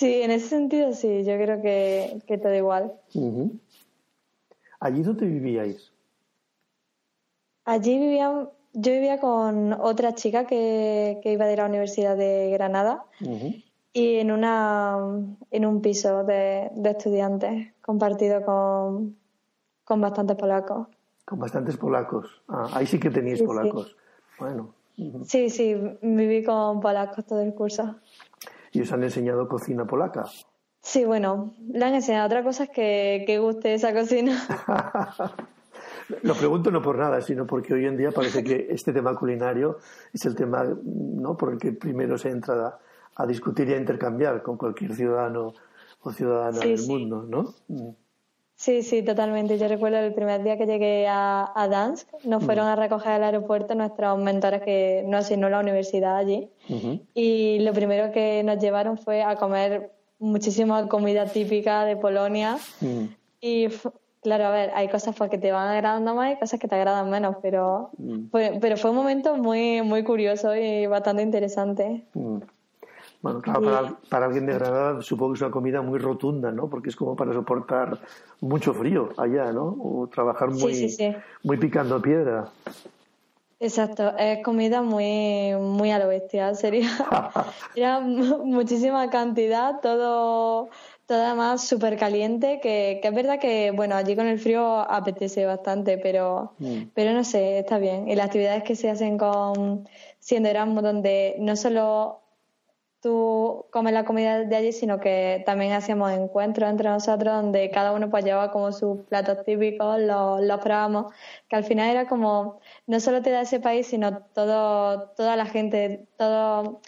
Sí, 0.00 0.22
en 0.22 0.30
ese 0.30 0.48
sentido 0.48 0.94
sí, 0.94 1.24
yo 1.24 1.36
creo 1.36 1.60
que, 1.60 2.22
que 2.26 2.38
todo 2.38 2.54
igual. 2.54 2.94
¿Allí 4.80 5.02
dónde 5.02 5.26
vivíais? 5.26 5.92
Allí 7.66 7.98
vivía, 7.98 8.48
yo 8.72 8.92
vivía 8.92 9.20
con 9.20 9.74
otra 9.74 10.14
chica 10.14 10.46
que, 10.46 11.20
iba 11.22 11.44
de 11.44 11.54
la 11.54 11.66
Universidad 11.66 12.16
de 12.16 12.48
Granada 12.50 13.04
y 13.92 14.16
en, 14.16 14.30
una, 14.30 14.96
en 15.50 15.66
un 15.66 15.82
piso 15.82 16.24
de, 16.24 16.70
estudiantes 16.82 17.74
compartido 17.82 18.42
con, 18.42 19.18
con 19.84 20.00
bastantes 20.00 20.38
polacos. 20.38 20.88
Con 21.26 21.40
bastantes 21.40 21.76
polacos. 21.76 22.40
Ah, 22.48 22.70
ahí 22.72 22.86
sí 22.86 22.98
que 22.98 23.10
tenéis 23.10 23.42
polacos. 23.42 23.94
Bueno. 24.38 24.72
Sí, 25.26 25.50
sí, 25.50 25.76
viví 26.00 26.42
con 26.42 26.80
polacos 26.80 27.26
todo 27.26 27.42
el 27.42 27.52
curso. 27.52 27.96
¿Y 28.72 28.82
os 28.82 28.92
han 28.92 29.02
enseñado 29.02 29.48
cocina 29.48 29.84
polaca? 29.84 30.24
Sí, 30.82 31.04
bueno, 31.04 31.54
le 31.72 31.84
han 31.84 31.94
enseñado 31.94 32.26
otra 32.26 32.42
cosa 32.42 32.64
es 32.64 32.70
que, 32.70 33.24
que 33.26 33.38
guste 33.38 33.74
esa 33.74 33.92
cocina. 33.92 34.40
Lo 36.22 36.34
pregunto 36.34 36.70
no 36.70 36.82
por 36.82 36.98
nada, 36.98 37.20
sino 37.20 37.46
porque 37.46 37.74
hoy 37.74 37.86
en 37.86 37.96
día 37.96 38.10
parece 38.10 38.42
que 38.42 38.66
este 38.70 38.92
tema 38.92 39.14
culinario 39.14 39.78
es 40.12 40.24
el 40.26 40.34
tema 40.34 40.64
¿no? 40.84 41.36
por 41.36 41.52
el 41.52 41.58
que 41.58 41.72
primero 41.72 42.18
se 42.18 42.30
entra 42.30 42.78
a, 43.14 43.26
discutir 43.26 43.68
y 43.68 43.74
a 43.74 43.76
intercambiar 43.76 44.42
con 44.42 44.56
cualquier 44.56 44.94
ciudadano 44.94 45.52
o 46.02 46.12
ciudadana 46.12 46.58
del 46.58 46.86
mundo, 46.86 47.26
¿no? 47.28 47.54
Mm. 48.60 48.62
Sí, 48.62 48.82
sí, 48.82 49.02
totalmente. 49.02 49.58
Yo 49.58 49.68
recuerdo 49.68 49.98
el 49.98 50.12
primer 50.12 50.42
día 50.42 50.58
que 50.58 50.66
llegué 50.66 51.06
a, 51.08 51.50
a 51.54 51.68
Dansk, 51.68 52.06
nos 52.24 52.44
fueron 52.44 52.66
a 52.66 52.76
recoger 52.76 53.12
al 53.12 53.24
aeropuerto 53.24 53.74
nuestros 53.74 54.18
mentores 54.18 54.60
que 54.62 55.02
nos 55.06 55.24
asignó 55.24 55.48
la 55.48 55.60
universidad 55.60 56.16
allí. 56.16 56.50
Y 57.14 57.58
lo 57.60 57.72
primero 57.72 58.12
que 58.12 58.42
nos 58.42 58.58
llevaron 58.58 58.98
fue 58.98 59.22
a 59.22 59.36
comer 59.36 59.92
muchísima 60.18 60.86
comida 60.88 61.24
típica 61.24 61.84
de 61.84 61.96
Polonia. 61.96 62.58
Mm. 62.80 63.04
Y 63.40 63.68
claro, 64.20 64.44
a 64.44 64.50
ver, 64.50 64.70
hay 64.74 64.88
cosas 64.88 65.16
pues, 65.16 65.30
que 65.30 65.38
te 65.38 65.50
van 65.52 65.68
agradando 65.68 66.14
más 66.14 66.34
y 66.34 66.38
cosas 66.38 66.60
que 66.60 66.68
te 66.68 66.74
agradan 66.74 67.08
menos, 67.08 67.36
pero, 67.40 67.90
mm. 67.96 68.28
fue, 68.30 68.58
pero 68.60 68.76
fue 68.76 68.90
un 68.90 68.96
momento 68.96 69.36
muy, 69.36 69.80
muy 69.80 70.04
curioso 70.04 70.54
y 70.54 70.86
bastante 70.86 71.22
interesante. 71.22 72.04
Bueno, 73.22 73.42
claro, 73.42 73.98
para, 74.08 74.26
alguien 74.26 74.46
de 74.46 74.54
Granada 74.54 75.02
supongo 75.02 75.32
que 75.32 75.36
es 75.38 75.42
una 75.42 75.50
comida 75.50 75.82
muy 75.82 75.98
rotunda, 75.98 76.50
¿no? 76.50 76.68
Porque 76.68 76.88
es 76.88 76.96
como 76.96 77.14
para 77.14 77.34
soportar 77.34 77.98
mucho 78.40 78.72
frío 78.72 79.10
allá, 79.18 79.52
¿no? 79.52 79.76
O 79.78 80.08
trabajar 80.10 80.50
muy, 80.50 80.96
muy 81.42 81.56
picando 81.58 82.00
piedra. 82.00 82.48
Exacto, 83.62 84.16
es 84.16 84.42
comida 84.42 84.80
muy, 84.80 85.52
muy 85.60 85.90
a 85.90 85.98
lo 85.98 86.08
bestia, 86.08 86.54
sería, 86.54 86.88
era 87.76 88.00
muchísima 88.00 89.10
cantidad, 89.10 89.80
todo, 89.82 90.70
todo 91.04 91.22
además 91.22 91.62
súper 91.68 91.98
caliente, 91.98 92.58
que, 92.62 93.00
que, 93.02 93.08
es 93.08 93.14
verdad 93.14 93.38
que, 93.38 93.70
bueno, 93.70 93.96
allí 93.96 94.16
con 94.16 94.26
el 94.28 94.38
frío 94.38 94.78
apetece 94.78 95.44
bastante, 95.44 95.98
pero, 95.98 96.54
mm. 96.58 96.84
pero 96.94 97.12
no 97.12 97.22
sé, 97.22 97.58
está 97.58 97.76
bien. 97.76 98.08
Y 98.08 98.16
las 98.16 98.28
actividades 98.28 98.62
que 98.62 98.76
se 98.76 98.88
hacen 98.88 99.18
con 99.18 99.86
siendo 100.20 100.48
Erasmus, 100.48 100.82
donde 100.82 101.36
no 101.38 101.54
solo 101.54 102.19
tú 103.00 103.66
comes 103.70 103.92
la 103.92 104.04
comida 104.04 104.44
de 104.44 104.56
allí, 104.56 104.72
sino 104.72 105.00
que 105.00 105.42
también 105.46 105.72
hacíamos 105.72 106.12
encuentros 106.12 106.68
entre 106.68 106.88
nosotros 106.88 107.42
donde 107.42 107.70
cada 107.70 107.92
uno 107.92 108.10
pues 108.10 108.24
llevaba 108.24 108.50
como 108.50 108.72
sus 108.72 109.00
platos 109.02 109.44
típicos, 109.44 110.00
los, 110.00 110.42
los 110.42 110.60
probamos, 110.60 111.12
que 111.48 111.56
al 111.56 111.64
final 111.64 111.90
era 111.90 112.06
como, 112.06 112.60
no 112.86 113.00
solo 113.00 113.22
te 113.22 113.30
da 113.30 113.42
ese 113.42 113.60
país, 113.60 113.86
sino 113.86 114.18
todo, 114.34 115.10
toda 115.16 115.36
la 115.36 115.46
gente, 115.46 116.06
todo, 116.18 116.80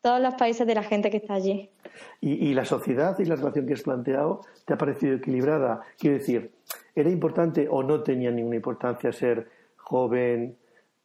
todos 0.00 0.20
los 0.20 0.34
países 0.34 0.66
de 0.66 0.74
la 0.74 0.82
gente 0.82 1.10
que 1.10 1.18
está 1.18 1.34
allí. 1.34 1.70
¿Y, 2.20 2.48
y 2.48 2.54
la 2.54 2.64
sociedad 2.64 3.18
y 3.18 3.24
la 3.26 3.36
relación 3.36 3.66
que 3.66 3.74
has 3.74 3.82
planteado 3.82 4.40
te 4.64 4.72
ha 4.72 4.78
parecido 4.78 5.16
equilibrada? 5.16 5.82
Quiero 5.98 6.16
decir, 6.16 6.52
¿era 6.94 7.10
importante 7.10 7.68
o 7.70 7.82
no 7.82 8.02
tenía 8.02 8.30
ninguna 8.30 8.56
importancia 8.56 9.12
ser 9.12 9.48
joven, 9.76 10.56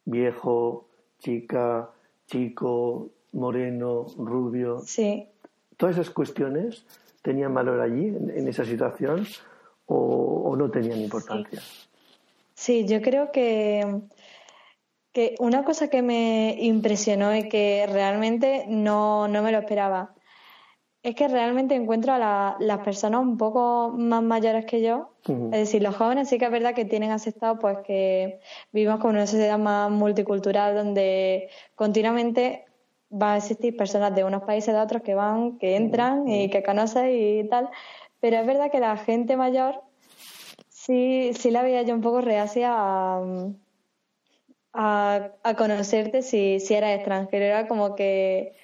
viejo, 0.04 0.88
chica, 1.18 1.90
chico, 2.26 3.10
moreno, 3.32 4.06
rubio. 4.16 4.80
Sí. 4.84 5.28
Todas 5.76 5.96
esas 5.96 6.10
cuestiones 6.10 6.84
tenían 7.22 7.52
valor 7.54 7.80
allí, 7.80 8.06
en, 8.06 8.48
esa 8.48 8.64
situación, 8.64 9.26
o, 9.86 10.54
no 10.56 10.70
tenían 10.70 11.00
importancia. 11.00 11.60
Sí. 12.54 12.86
yo 12.86 13.02
creo 13.02 13.30
que, 13.32 14.00
que 15.12 15.34
una 15.38 15.64
cosa 15.64 15.88
que 15.88 16.02
me 16.02 16.56
impresionó 16.60 17.36
y 17.36 17.48
que 17.48 17.86
realmente 17.90 18.64
no, 18.68 19.28
no 19.28 19.42
me 19.42 19.52
lo 19.52 19.58
esperaba 19.58 20.14
es 21.06 21.14
que 21.14 21.28
realmente 21.28 21.76
encuentro 21.76 22.14
a 22.14 22.56
las 22.58 22.78
personas 22.80 23.20
un 23.20 23.38
poco 23.38 23.94
más 23.96 24.24
mayores 24.24 24.66
que 24.66 24.82
yo. 24.82 25.12
Es 25.52 25.60
decir, 25.60 25.80
los 25.80 25.94
jóvenes 25.94 26.28
sí 26.28 26.36
que 26.36 26.46
es 26.46 26.50
verdad 26.50 26.74
que 26.74 26.84
tienen 26.84 27.12
aceptado 27.12 27.60
pues 27.60 27.78
que 27.86 28.40
vivimos 28.72 28.98
como 28.98 29.12
una 29.12 29.28
sociedad 29.28 29.56
más 29.56 29.88
multicultural 29.88 30.74
donde 30.74 31.48
continuamente 31.76 32.64
va 33.10 33.34
a 33.34 33.36
existir 33.36 33.76
personas 33.76 34.14
de 34.14 34.24
unos 34.24 34.42
países 34.42 34.74
de 34.74 34.80
otros 34.80 35.02
que 35.02 35.14
van, 35.14 35.58
que 35.58 35.76
entran 35.76 36.28
y 36.28 36.50
que 36.50 36.62
conocen 36.62 37.10
y 37.10 37.48
tal, 37.48 37.70
pero 38.20 38.38
es 38.38 38.46
verdad 38.46 38.70
que 38.70 38.80
la 38.80 38.96
gente 38.96 39.36
mayor 39.36 39.82
sí, 40.68 41.32
sí 41.34 41.50
la 41.50 41.62
veía 41.62 41.82
yo 41.82 41.94
un 41.94 42.00
poco 42.00 42.20
reacia 42.20 42.72
a, 42.72 43.20
a, 44.72 45.54
conocerte 45.56 46.22
si, 46.22 46.60
si 46.60 46.74
eras 46.74 46.96
extranjero, 46.96 47.44
era 47.44 47.68
como 47.68 47.94
que, 47.96 48.56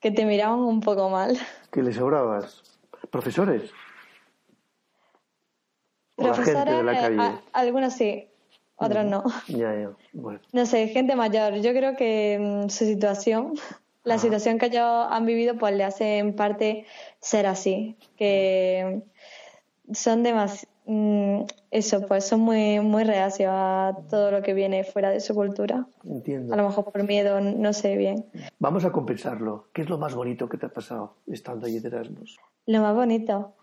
que 0.00 0.10
te 0.10 0.26
miraban 0.26 0.60
un 0.60 0.80
poco 0.80 1.08
mal. 1.08 1.38
¿Que 1.70 1.82
les 1.82 1.96
sobrabas? 1.96 2.62
¿Profesores? 3.10 3.70
Profesores, 6.16 6.74
eh, 6.74 7.40
algunos 7.52 7.94
sí, 7.94 8.28
otros 8.76 9.04
no. 9.04 9.24
Ya, 9.48 9.74
ya. 9.74 9.90
Bueno. 10.12 10.40
No 10.52 10.66
sé, 10.66 10.88
gente 10.88 11.16
mayor. 11.16 11.54
Yo 11.56 11.72
creo 11.72 11.96
que 11.96 12.38
mm, 12.40 12.68
su 12.68 12.84
situación 12.84 13.54
la 14.04 14.18
situación 14.18 14.58
que 14.58 14.66
ellos 14.66 15.06
han 15.10 15.26
vivido 15.26 15.56
pues 15.56 15.74
le 15.74 15.82
hace 15.82 16.18
en 16.18 16.36
parte 16.36 16.84
ser 17.20 17.46
así, 17.46 17.96
que 18.16 19.02
son 19.92 20.22
demasiado, 20.22 20.72
mm, 20.86 21.42
eso, 21.70 22.06
pues 22.06 22.24
son 22.24 22.40
muy, 22.40 22.80
muy 22.80 23.04
reacios 23.04 23.50
a 23.50 23.96
todo 24.10 24.30
lo 24.30 24.42
que 24.42 24.52
viene 24.52 24.84
fuera 24.84 25.10
de 25.10 25.20
su 25.20 25.34
cultura. 25.34 25.86
Entiendo. 26.04 26.52
A 26.52 26.56
lo 26.56 26.68
mejor 26.68 26.84
por 26.84 27.02
miedo, 27.04 27.40
no 27.40 27.72
sé 27.72 27.96
bien. 27.96 28.26
Vamos 28.58 28.84
a 28.84 28.92
compensarlo. 28.92 29.68
¿Qué 29.72 29.82
es 29.82 29.88
lo 29.88 29.98
más 29.98 30.14
bonito 30.14 30.48
que 30.48 30.58
te 30.58 30.66
ha 30.66 30.72
pasado 30.72 31.16
estando 31.26 31.66
allí 31.66 31.80
de 31.80 31.88
Erasmus? 31.88 32.38
Lo 32.66 32.80
más 32.80 32.94
bonito. 32.94 33.54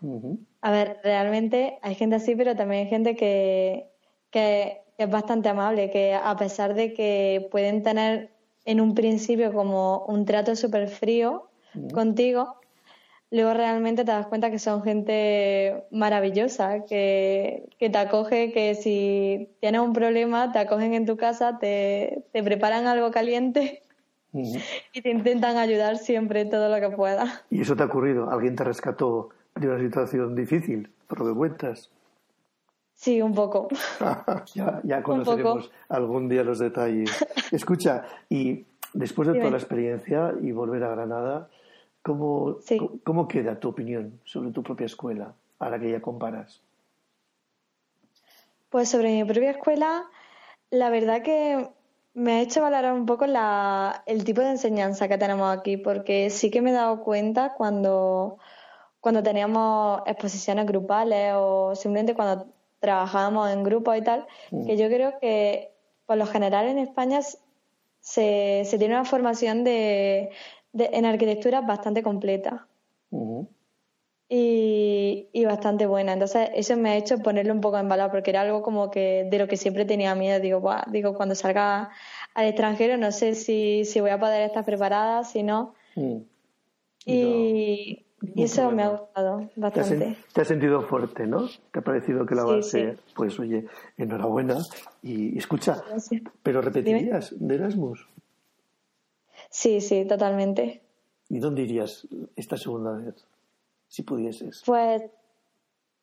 A 0.60 0.70
ver, 0.70 0.98
realmente 1.04 1.78
hay 1.82 1.94
gente 1.94 2.16
así, 2.16 2.34
pero 2.34 2.56
también 2.56 2.84
hay 2.84 2.90
gente 2.90 3.16
que, 3.16 3.90
que 4.30 4.82
es 5.02 5.10
bastante 5.10 5.48
amable, 5.48 5.90
que 5.90 6.14
a 6.14 6.36
pesar 6.36 6.74
de 6.74 6.94
que 6.94 7.48
pueden 7.50 7.82
tener 7.82 8.30
en 8.64 8.80
un 8.80 8.94
principio 8.94 9.52
como 9.52 10.04
un 10.06 10.24
trato 10.24 10.54
súper 10.56 10.88
frío 10.88 11.48
contigo, 11.92 12.56
luego 13.30 13.54
realmente 13.54 14.04
te 14.04 14.12
das 14.12 14.26
cuenta 14.26 14.50
que 14.50 14.58
son 14.58 14.82
gente 14.82 15.84
maravillosa, 15.90 16.84
que, 16.84 17.68
te 17.78 17.98
acoge, 17.98 18.52
que 18.52 18.74
si 18.74 19.48
tienes 19.60 19.80
un 19.80 19.92
problema, 19.92 20.52
te 20.52 20.58
acogen 20.58 20.94
en 20.94 21.06
tu 21.06 21.16
casa, 21.16 21.58
te, 21.58 22.24
preparan 22.32 22.86
algo 22.86 23.10
caliente 23.10 23.82
y 24.32 25.02
te 25.02 25.10
intentan 25.10 25.56
ayudar 25.56 25.96
siempre 25.96 26.44
todo 26.44 26.68
lo 26.68 26.80
que 26.88 26.94
pueda. 26.94 27.42
¿Y 27.50 27.62
eso 27.62 27.74
te 27.74 27.82
ha 27.82 27.86
ocurrido? 27.86 28.30
¿Alguien 28.30 28.54
te 28.54 28.64
rescató 28.64 29.30
de 29.56 29.68
una 29.68 29.78
situación 29.78 30.34
difícil, 30.34 30.90
por 31.08 31.20
lo 31.20 31.26
que 31.26 31.38
cuentas? 31.38 31.90
Sí, 33.02 33.20
un 33.20 33.34
poco. 33.34 33.66
ya, 34.84 35.02
conoceremos 35.02 35.72
algún 35.88 36.28
día 36.28 36.44
los 36.44 36.60
detalles. 36.60 37.10
Escucha, 37.50 38.04
y 38.28 38.64
después 38.94 39.26
de 39.26 39.40
toda 39.40 39.50
la 39.50 39.56
experiencia 39.56 40.32
y 40.40 40.52
volver 40.52 40.84
a 40.84 40.90
Granada, 40.90 41.48
¿cómo, 42.00 42.58
¿cómo 43.02 43.26
queda 43.26 43.58
tu 43.58 43.70
opinión 43.70 44.20
sobre 44.22 44.52
tu 44.52 44.62
propia 44.62 44.86
escuela, 44.86 45.34
a 45.58 45.68
la 45.68 45.80
que 45.80 45.90
ya 45.90 46.00
comparas? 46.00 46.62
Pues 48.70 48.88
sobre 48.88 49.08
mi 49.08 49.24
propia 49.24 49.50
escuela, 49.50 50.04
la 50.70 50.88
verdad 50.88 51.22
que 51.22 51.70
me 52.14 52.34
ha 52.34 52.40
hecho 52.40 52.62
valorar 52.62 52.92
un 52.92 53.06
poco 53.06 53.26
la, 53.26 54.04
el 54.06 54.22
tipo 54.22 54.42
de 54.42 54.50
enseñanza 54.50 55.08
que 55.08 55.18
tenemos 55.18 55.58
aquí, 55.58 55.76
porque 55.76 56.30
sí 56.30 56.52
que 56.52 56.62
me 56.62 56.70
he 56.70 56.72
dado 56.72 57.02
cuenta 57.02 57.54
cuando, 57.54 58.38
cuando 59.00 59.24
teníamos 59.24 60.02
exposiciones 60.06 60.66
grupales 60.66 61.32
o 61.34 61.74
simplemente 61.74 62.14
cuando 62.14 62.46
trabajábamos 62.82 63.48
en 63.50 63.62
grupo 63.62 63.94
y 63.94 64.02
tal, 64.02 64.26
mm. 64.50 64.66
que 64.66 64.76
yo 64.76 64.88
creo 64.88 65.18
que 65.20 65.70
por 66.04 66.16
lo 66.16 66.26
general 66.26 66.66
en 66.66 66.78
España 66.78 67.20
se, 68.00 68.64
se 68.66 68.78
tiene 68.78 68.94
una 68.94 69.04
formación 69.04 69.62
de, 69.62 70.30
en 70.74 71.06
arquitectura 71.06 71.60
bastante 71.60 72.02
completa. 72.02 72.66
y, 74.28 75.28
y, 75.32 75.44
bastante 75.44 75.86
buena. 75.86 76.14
Entonces, 76.14 76.50
eso 76.54 76.76
me 76.76 76.90
ha 76.90 76.96
hecho 76.96 77.18
ponerlo 77.18 77.52
un 77.52 77.60
poco 77.60 77.78
en 77.78 77.88
valor, 77.88 78.10
porque 78.10 78.30
era 78.30 78.40
algo 78.40 78.62
como 78.62 78.90
que 78.90 79.28
de 79.30 79.38
lo 79.38 79.46
que 79.46 79.56
siempre 79.56 79.84
tenía 79.84 80.14
miedo. 80.14 80.40
Digo, 80.40 80.60
digo 80.90 81.14
cuando 81.14 81.34
salga 81.34 81.90
al 82.34 82.46
extranjero, 82.46 82.96
no 82.96 83.12
sé 83.12 83.34
si, 83.34 83.84
si 83.84 84.00
voy 84.00 84.10
a 84.10 84.18
poder 84.18 84.42
estar 84.42 84.64
preparada, 84.64 85.22
si 85.22 85.42
no. 85.44 85.74
Mm. 85.94 86.16
Y, 87.06 88.06
y 88.34 88.44
eso 88.44 88.70
me 88.70 88.82
ha 88.82 88.88
gustado 88.88 89.50
bastante. 89.56 90.16
Te 90.32 90.40
has, 90.40 90.48
sentido 90.48 90.82
fuerte, 90.82 91.26
¿no? 91.26 91.48
Te 91.72 91.80
ha 91.80 91.82
parecido 91.82 92.24
que 92.24 92.34
la 92.34 92.44
base, 92.44 92.96
pues 93.14 93.38
oye, 93.38 93.66
enhorabuena. 93.96 94.58
Y, 95.02 95.36
escucha, 95.36 95.82
¿pero 96.42 96.60
repetirías 96.62 97.34
de 97.38 97.54
Erasmus? 97.54 98.06
Sí, 99.50 99.80
sí, 99.80 100.04
totalmente. 100.04 100.82
¿Y 101.28 101.38
dónde 101.38 101.62
irías 101.62 102.06
esta 102.36 102.56
segunda 102.56 102.92
vez, 102.92 103.26
si 103.88 104.02
pudieses? 104.02 104.62
Pues 104.64 105.02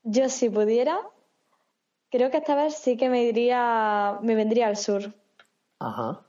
yo 0.03 0.29
si 0.29 0.49
pudiera, 0.49 0.99
creo 2.09 2.31
que 2.31 2.37
esta 2.37 2.55
vez 2.55 2.75
sí 2.75 2.97
que 2.97 3.09
me 3.09 3.23
iría, 3.23 4.19
me 4.21 4.35
vendría 4.35 4.67
al 4.67 4.77
sur. 4.77 5.13
Ajá, 5.79 6.21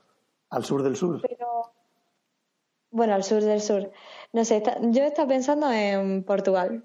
al 0.49 0.65
sur 0.65 0.83
del 0.83 0.95
sur. 0.95 1.21
Pero, 1.21 1.73
bueno, 2.91 3.13
al 3.13 3.23
sur 3.23 3.41
del 3.43 3.61
sur. 3.61 3.91
No 4.33 4.45
sé, 4.45 4.61
yo 4.81 5.03
estaba 5.03 5.27
pensando 5.27 5.71
en 5.71 6.23
Portugal. 6.23 6.83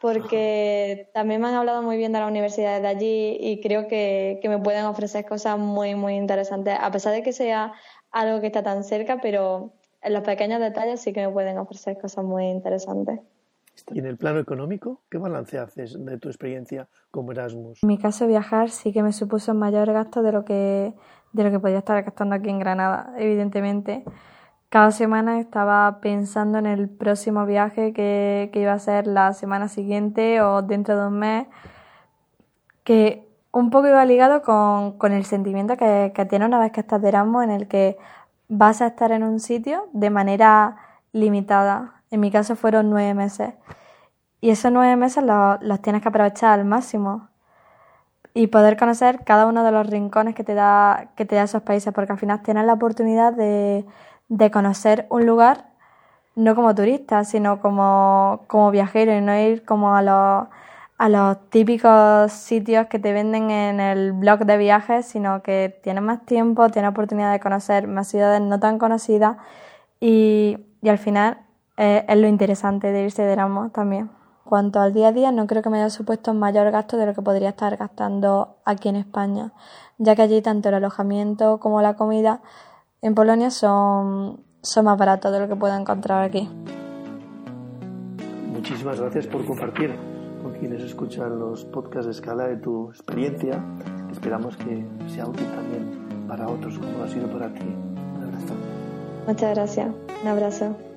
porque 0.00 1.08
también 1.14 1.40
me 1.40 1.48
han 1.48 1.54
hablado 1.54 1.82
muy 1.82 1.96
bien 1.96 2.12
de 2.12 2.18
la 2.18 2.26
universidad 2.26 2.82
de 2.82 2.88
allí 2.88 3.38
y 3.40 3.62
creo 3.62 3.88
que, 3.88 4.38
que 4.42 4.50
me 4.50 4.58
pueden 4.58 4.84
ofrecer 4.84 5.24
cosas 5.24 5.58
muy, 5.58 5.94
muy 5.94 6.14
interesantes, 6.16 6.76
a 6.78 6.90
pesar 6.90 7.14
de 7.14 7.22
que 7.22 7.32
sea 7.32 7.72
algo 8.10 8.40
que 8.42 8.48
está 8.48 8.62
tan 8.62 8.84
cerca, 8.84 9.18
pero 9.22 9.72
en 10.02 10.12
los 10.12 10.22
pequeños 10.22 10.60
detalles 10.60 11.00
sí 11.00 11.14
que 11.14 11.26
me 11.26 11.32
pueden 11.32 11.56
ofrecer 11.58 11.98
cosas 11.98 12.24
muy 12.24 12.44
interesantes. 12.48 13.20
Y 13.92 13.98
en 13.98 14.06
el 14.06 14.16
plano 14.16 14.38
económico, 14.38 15.00
¿qué 15.10 15.18
balance 15.18 15.58
haces 15.58 15.96
de 15.98 16.18
tu 16.18 16.28
experiencia 16.28 16.88
como 17.10 17.32
Erasmus? 17.32 17.82
En 17.82 17.88
mi 17.88 17.98
caso, 17.98 18.26
viajar 18.26 18.70
sí 18.70 18.92
que 18.92 19.02
me 19.02 19.12
supuso 19.12 19.52
un 19.52 19.58
mayor 19.58 19.92
gasto 19.92 20.22
de 20.22 20.32
lo 20.32 20.44
que, 20.44 20.94
de 21.32 21.44
lo 21.44 21.50
que 21.50 21.60
podía 21.60 21.78
estar 21.78 22.02
gastando 22.04 22.34
aquí 22.34 22.50
en 22.50 22.58
Granada, 22.58 23.14
evidentemente. 23.18 24.04
Cada 24.74 24.90
semana 24.90 25.38
estaba 25.38 26.00
pensando 26.00 26.58
en 26.58 26.66
el 26.66 26.88
próximo 26.88 27.46
viaje 27.46 27.92
que, 27.92 28.50
iba 28.54 28.72
a 28.72 28.78
ser 28.80 29.06
la 29.06 29.32
semana 29.32 29.68
siguiente 29.68 30.42
o 30.42 30.62
dentro 30.62 31.00
de 31.00 31.06
un 31.06 31.16
mes, 31.20 31.46
que 32.82 33.28
un 33.52 33.70
poco 33.70 33.86
iba 33.86 34.04
ligado 34.04 34.42
con, 34.42 35.12
el 35.12 35.24
sentimiento 35.26 35.76
que, 35.76 36.10
tiene 36.28 36.44
una 36.44 36.58
vez 36.58 36.72
que 36.72 36.80
estás 36.80 37.00
de 37.00 37.06
Erasmus 37.06 37.44
en 37.44 37.50
el 37.52 37.68
que 37.68 37.98
vas 38.48 38.82
a 38.82 38.88
estar 38.88 39.12
en 39.12 39.22
un 39.22 39.38
sitio 39.38 39.86
de 39.92 40.10
manera 40.10 40.76
limitada. 41.12 42.02
En 42.10 42.18
mi 42.18 42.32
caso 42.32 42.56
fueron 42.56 42.90
nueve 42.90 43.14
meses. 43.14 43.54
Y 44.40 44.50
esos 44.50 44.72
nueve 44.72 44.96
meses 44.96 45.22
los, 45.22 45.82
tienes 45.82 46.02
que 46.02 46.08
aprovechar 46.08 46.58
al 46.58 46.64
máximo. 46.64 47.28
Y 48.36 48.48
poder 48.48 48.76
conocer 48.76 49.22
cada 49.22 49.46
uno 49.46 49.62
de 49.62 49.70
los 49.70 49.86
rincones 49.86 50.34
que 50.34 50.42
te 50.42 50.54
da, 50.54 51.12
que 51.14 51.24
te 51.24 51.36
da 51.36 51.44
esos 51.44 51.62
países, 51.62 51.94
porque 51.94 52.10
al 52.10 52.18
final 52.18 52.42
tienes 52.42 52.66
la 52.66 52.72
oportunidad 52.72 53.32
de, 53.32 53.86
de 54.36 54.50
conocer 54.50 55.06
un 55.10 55.26
lugar 55.26 55.66
no 56.34 56.56
como 56.56 56.74
turista, 56.74 57.24
sino 57.24 57.60
como, 57.60 58.42
como 58.48 58.70
viajero 58.72 59.16
y 59.16 59.20
no 59.20 59.36
ir 59.38 59.64
como 59.64 59.94
a 59.94 60.02
los 60.02 60.48
a 60.96 61.08
los 61.08 61.50
típicos 61.50 62.32
sitios 62.32 62.86
que 62.86 63.00
te 63.00 63.12
venden 63.12 63.50
en 63.50 63.80
el 63.80 64.12
blog 64.12 64.40
de 64.46 64.56
viajes, 64.56 65.04
sino 65.06 65.42
que 65.42 65.80
tienes 65.82 66.04
más 66.04 66.24
tiempo, 66.24 66.68
tienes 66.68 66.92
oportunidad 66.92 67.32
de 67.32 67.40
conocer 67.40 67.88
más 67.88 68.06
ciudades 68.08 68.40
no 68.40 68.60
tan 68.60 68.78
conocidas 68.78 69.36
y, 70.00 70.56
y 70.82 70.88
al 70.88 70.98
final 70.98 71.38
eh, 71.76 72.04
es 72.08 72.16
lo 72.16 72.28
interesante 72.28 72.92
de 72.92 73.04
irse 73.04 73.22
de 73.22 73.32
Erasmus 73.32 73.72
también. 73.72 74.10
Cuanto 74.44 74.80
al 74.80 74.92
día 74.94 75.08
a 75.08 75.12
día, 75.12 75.32
no 75.32 75.46
creo 75.46 75.62
que 75.62 75.70
me 75.70 75.78
haya 75.78 75.90
supuesto 75.90 76.32
mayor 76.32 76.70
gasto 76.70 76.96
de 76.96 77.06
lo 77.06 77.14
que 77.14 77.22
podría 77.22 77.48
estar 77.50 77.76
gastando 77.76 78.56
aquí 78.64 78.88
en 78.88 78.96
España, 78.96 79.52
ya 79.98 80.14
que 80.14 80.22
allí 80.22 80.42
tanto 80.42 80.68
el 80.68 80.76
alojamiento 80.76 81.58
como 81.58 81.82
la 81.82 81.94
comida 81.94 82.40
en 83.04 83.14
Polonia 83.14 83.50
son, 83.50 84.40
son 84.62 84.86
más 84.86 84.96
baratos 84.96 85.30
de 85.30 85.38
lo 85.38 85.46
que 85.46 85.54
puedo 85.54 85.76
encontrar 85.76 86.24
aquí. 86.24 86.48
Muchísimas 88.50 88.98
gracias 88.98 89.26
por 89.26 89.44
compartir 89.44 89.94
con 90.42 90.54
quienes 90.54 90.80
escuchan 90.82 91.38
los 91.38 91.66
podcasts 91.66 92.06
de 92.06 92.12
escala 92.12 92.46
de 92.46 92.56
tu 92.56 92.88
experiencia. 92.88 93.62
Esperamos 94.10 94.56
que 94.56 94.86
sea 95.06 95.26
útil 95.26 95.46
también 95.54 96.26
para 96.26 96.48
otros 96.48 96.78
como 96.78 96.96
lo 96.96 97.04
ha 97.04 97.08
sido 97.08 97.28
para 97.28 97.52
ti. 97.52 97.66
Un 98.16 98.22
abrazo. 98.24 98.54
Muchas 99.26 99.54
gracias. 99.54 99.94
Un 100.22 100.28
abrazo. 100.28 100.93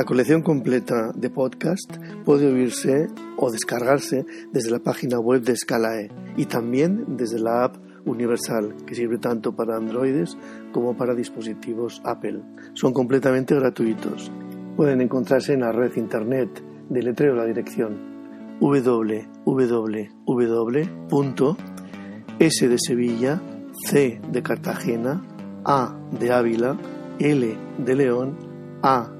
La 0.00 0.06
colección 0.06 0.40
completa 0.40 1.12
de 1.14 1.28
podcast 1.28 1.98
puede 2.24 2.50
oírse 2.50 3.08
o 3.36 3.50
descargarse 3.50 4.24
desde 4.50 4.70
la 4.70 4.78
página 4.78 5.20
web 5.20 5.42
de 5.42 5.54
Scalae 5.54 6.10
y 6.38 6.46
también 6.46 7.18
desde 7.18 7.38
la 7.38 7.64
app 7.64 7.76
universal 8.06 8.76
que 8.86 8.94
sirve 8.94 9.18
tanto 9.18 9.54
para 9.54 9.76
androides 9.76 10.38
como 10.72 10.96
para 10.96 11.14
dispositivos 11.14 12.00
Apple. 12.02 12.40
Son 12.72 12.94
completamente 12.94 13.54
gratuitos. 13.54 14.32
Pueden 14.74 15.02
encontrarse 15.02 15.52
en 15.52 15.60
la 15.60 15.72
red 15.72 15.94
internet 15.96 16.48
de 16.88 17.02
letreo 17.02 17.34
la 17.34 17.44
dirección 17.44 18.58
www.s 18.58 19.38
de 22.68 22.78
Sevilla, 22.78 23.42
C 23.86 24.18
de 24.32 24.42
Cartagena, 24.42 25.22
A 25.66 25.94
de 26.18 26.32
Ávila, 26.32 26.78
L 27.18 27.54
de 27.76 27.94
León, 27.94 28.38
A 28.82 29.19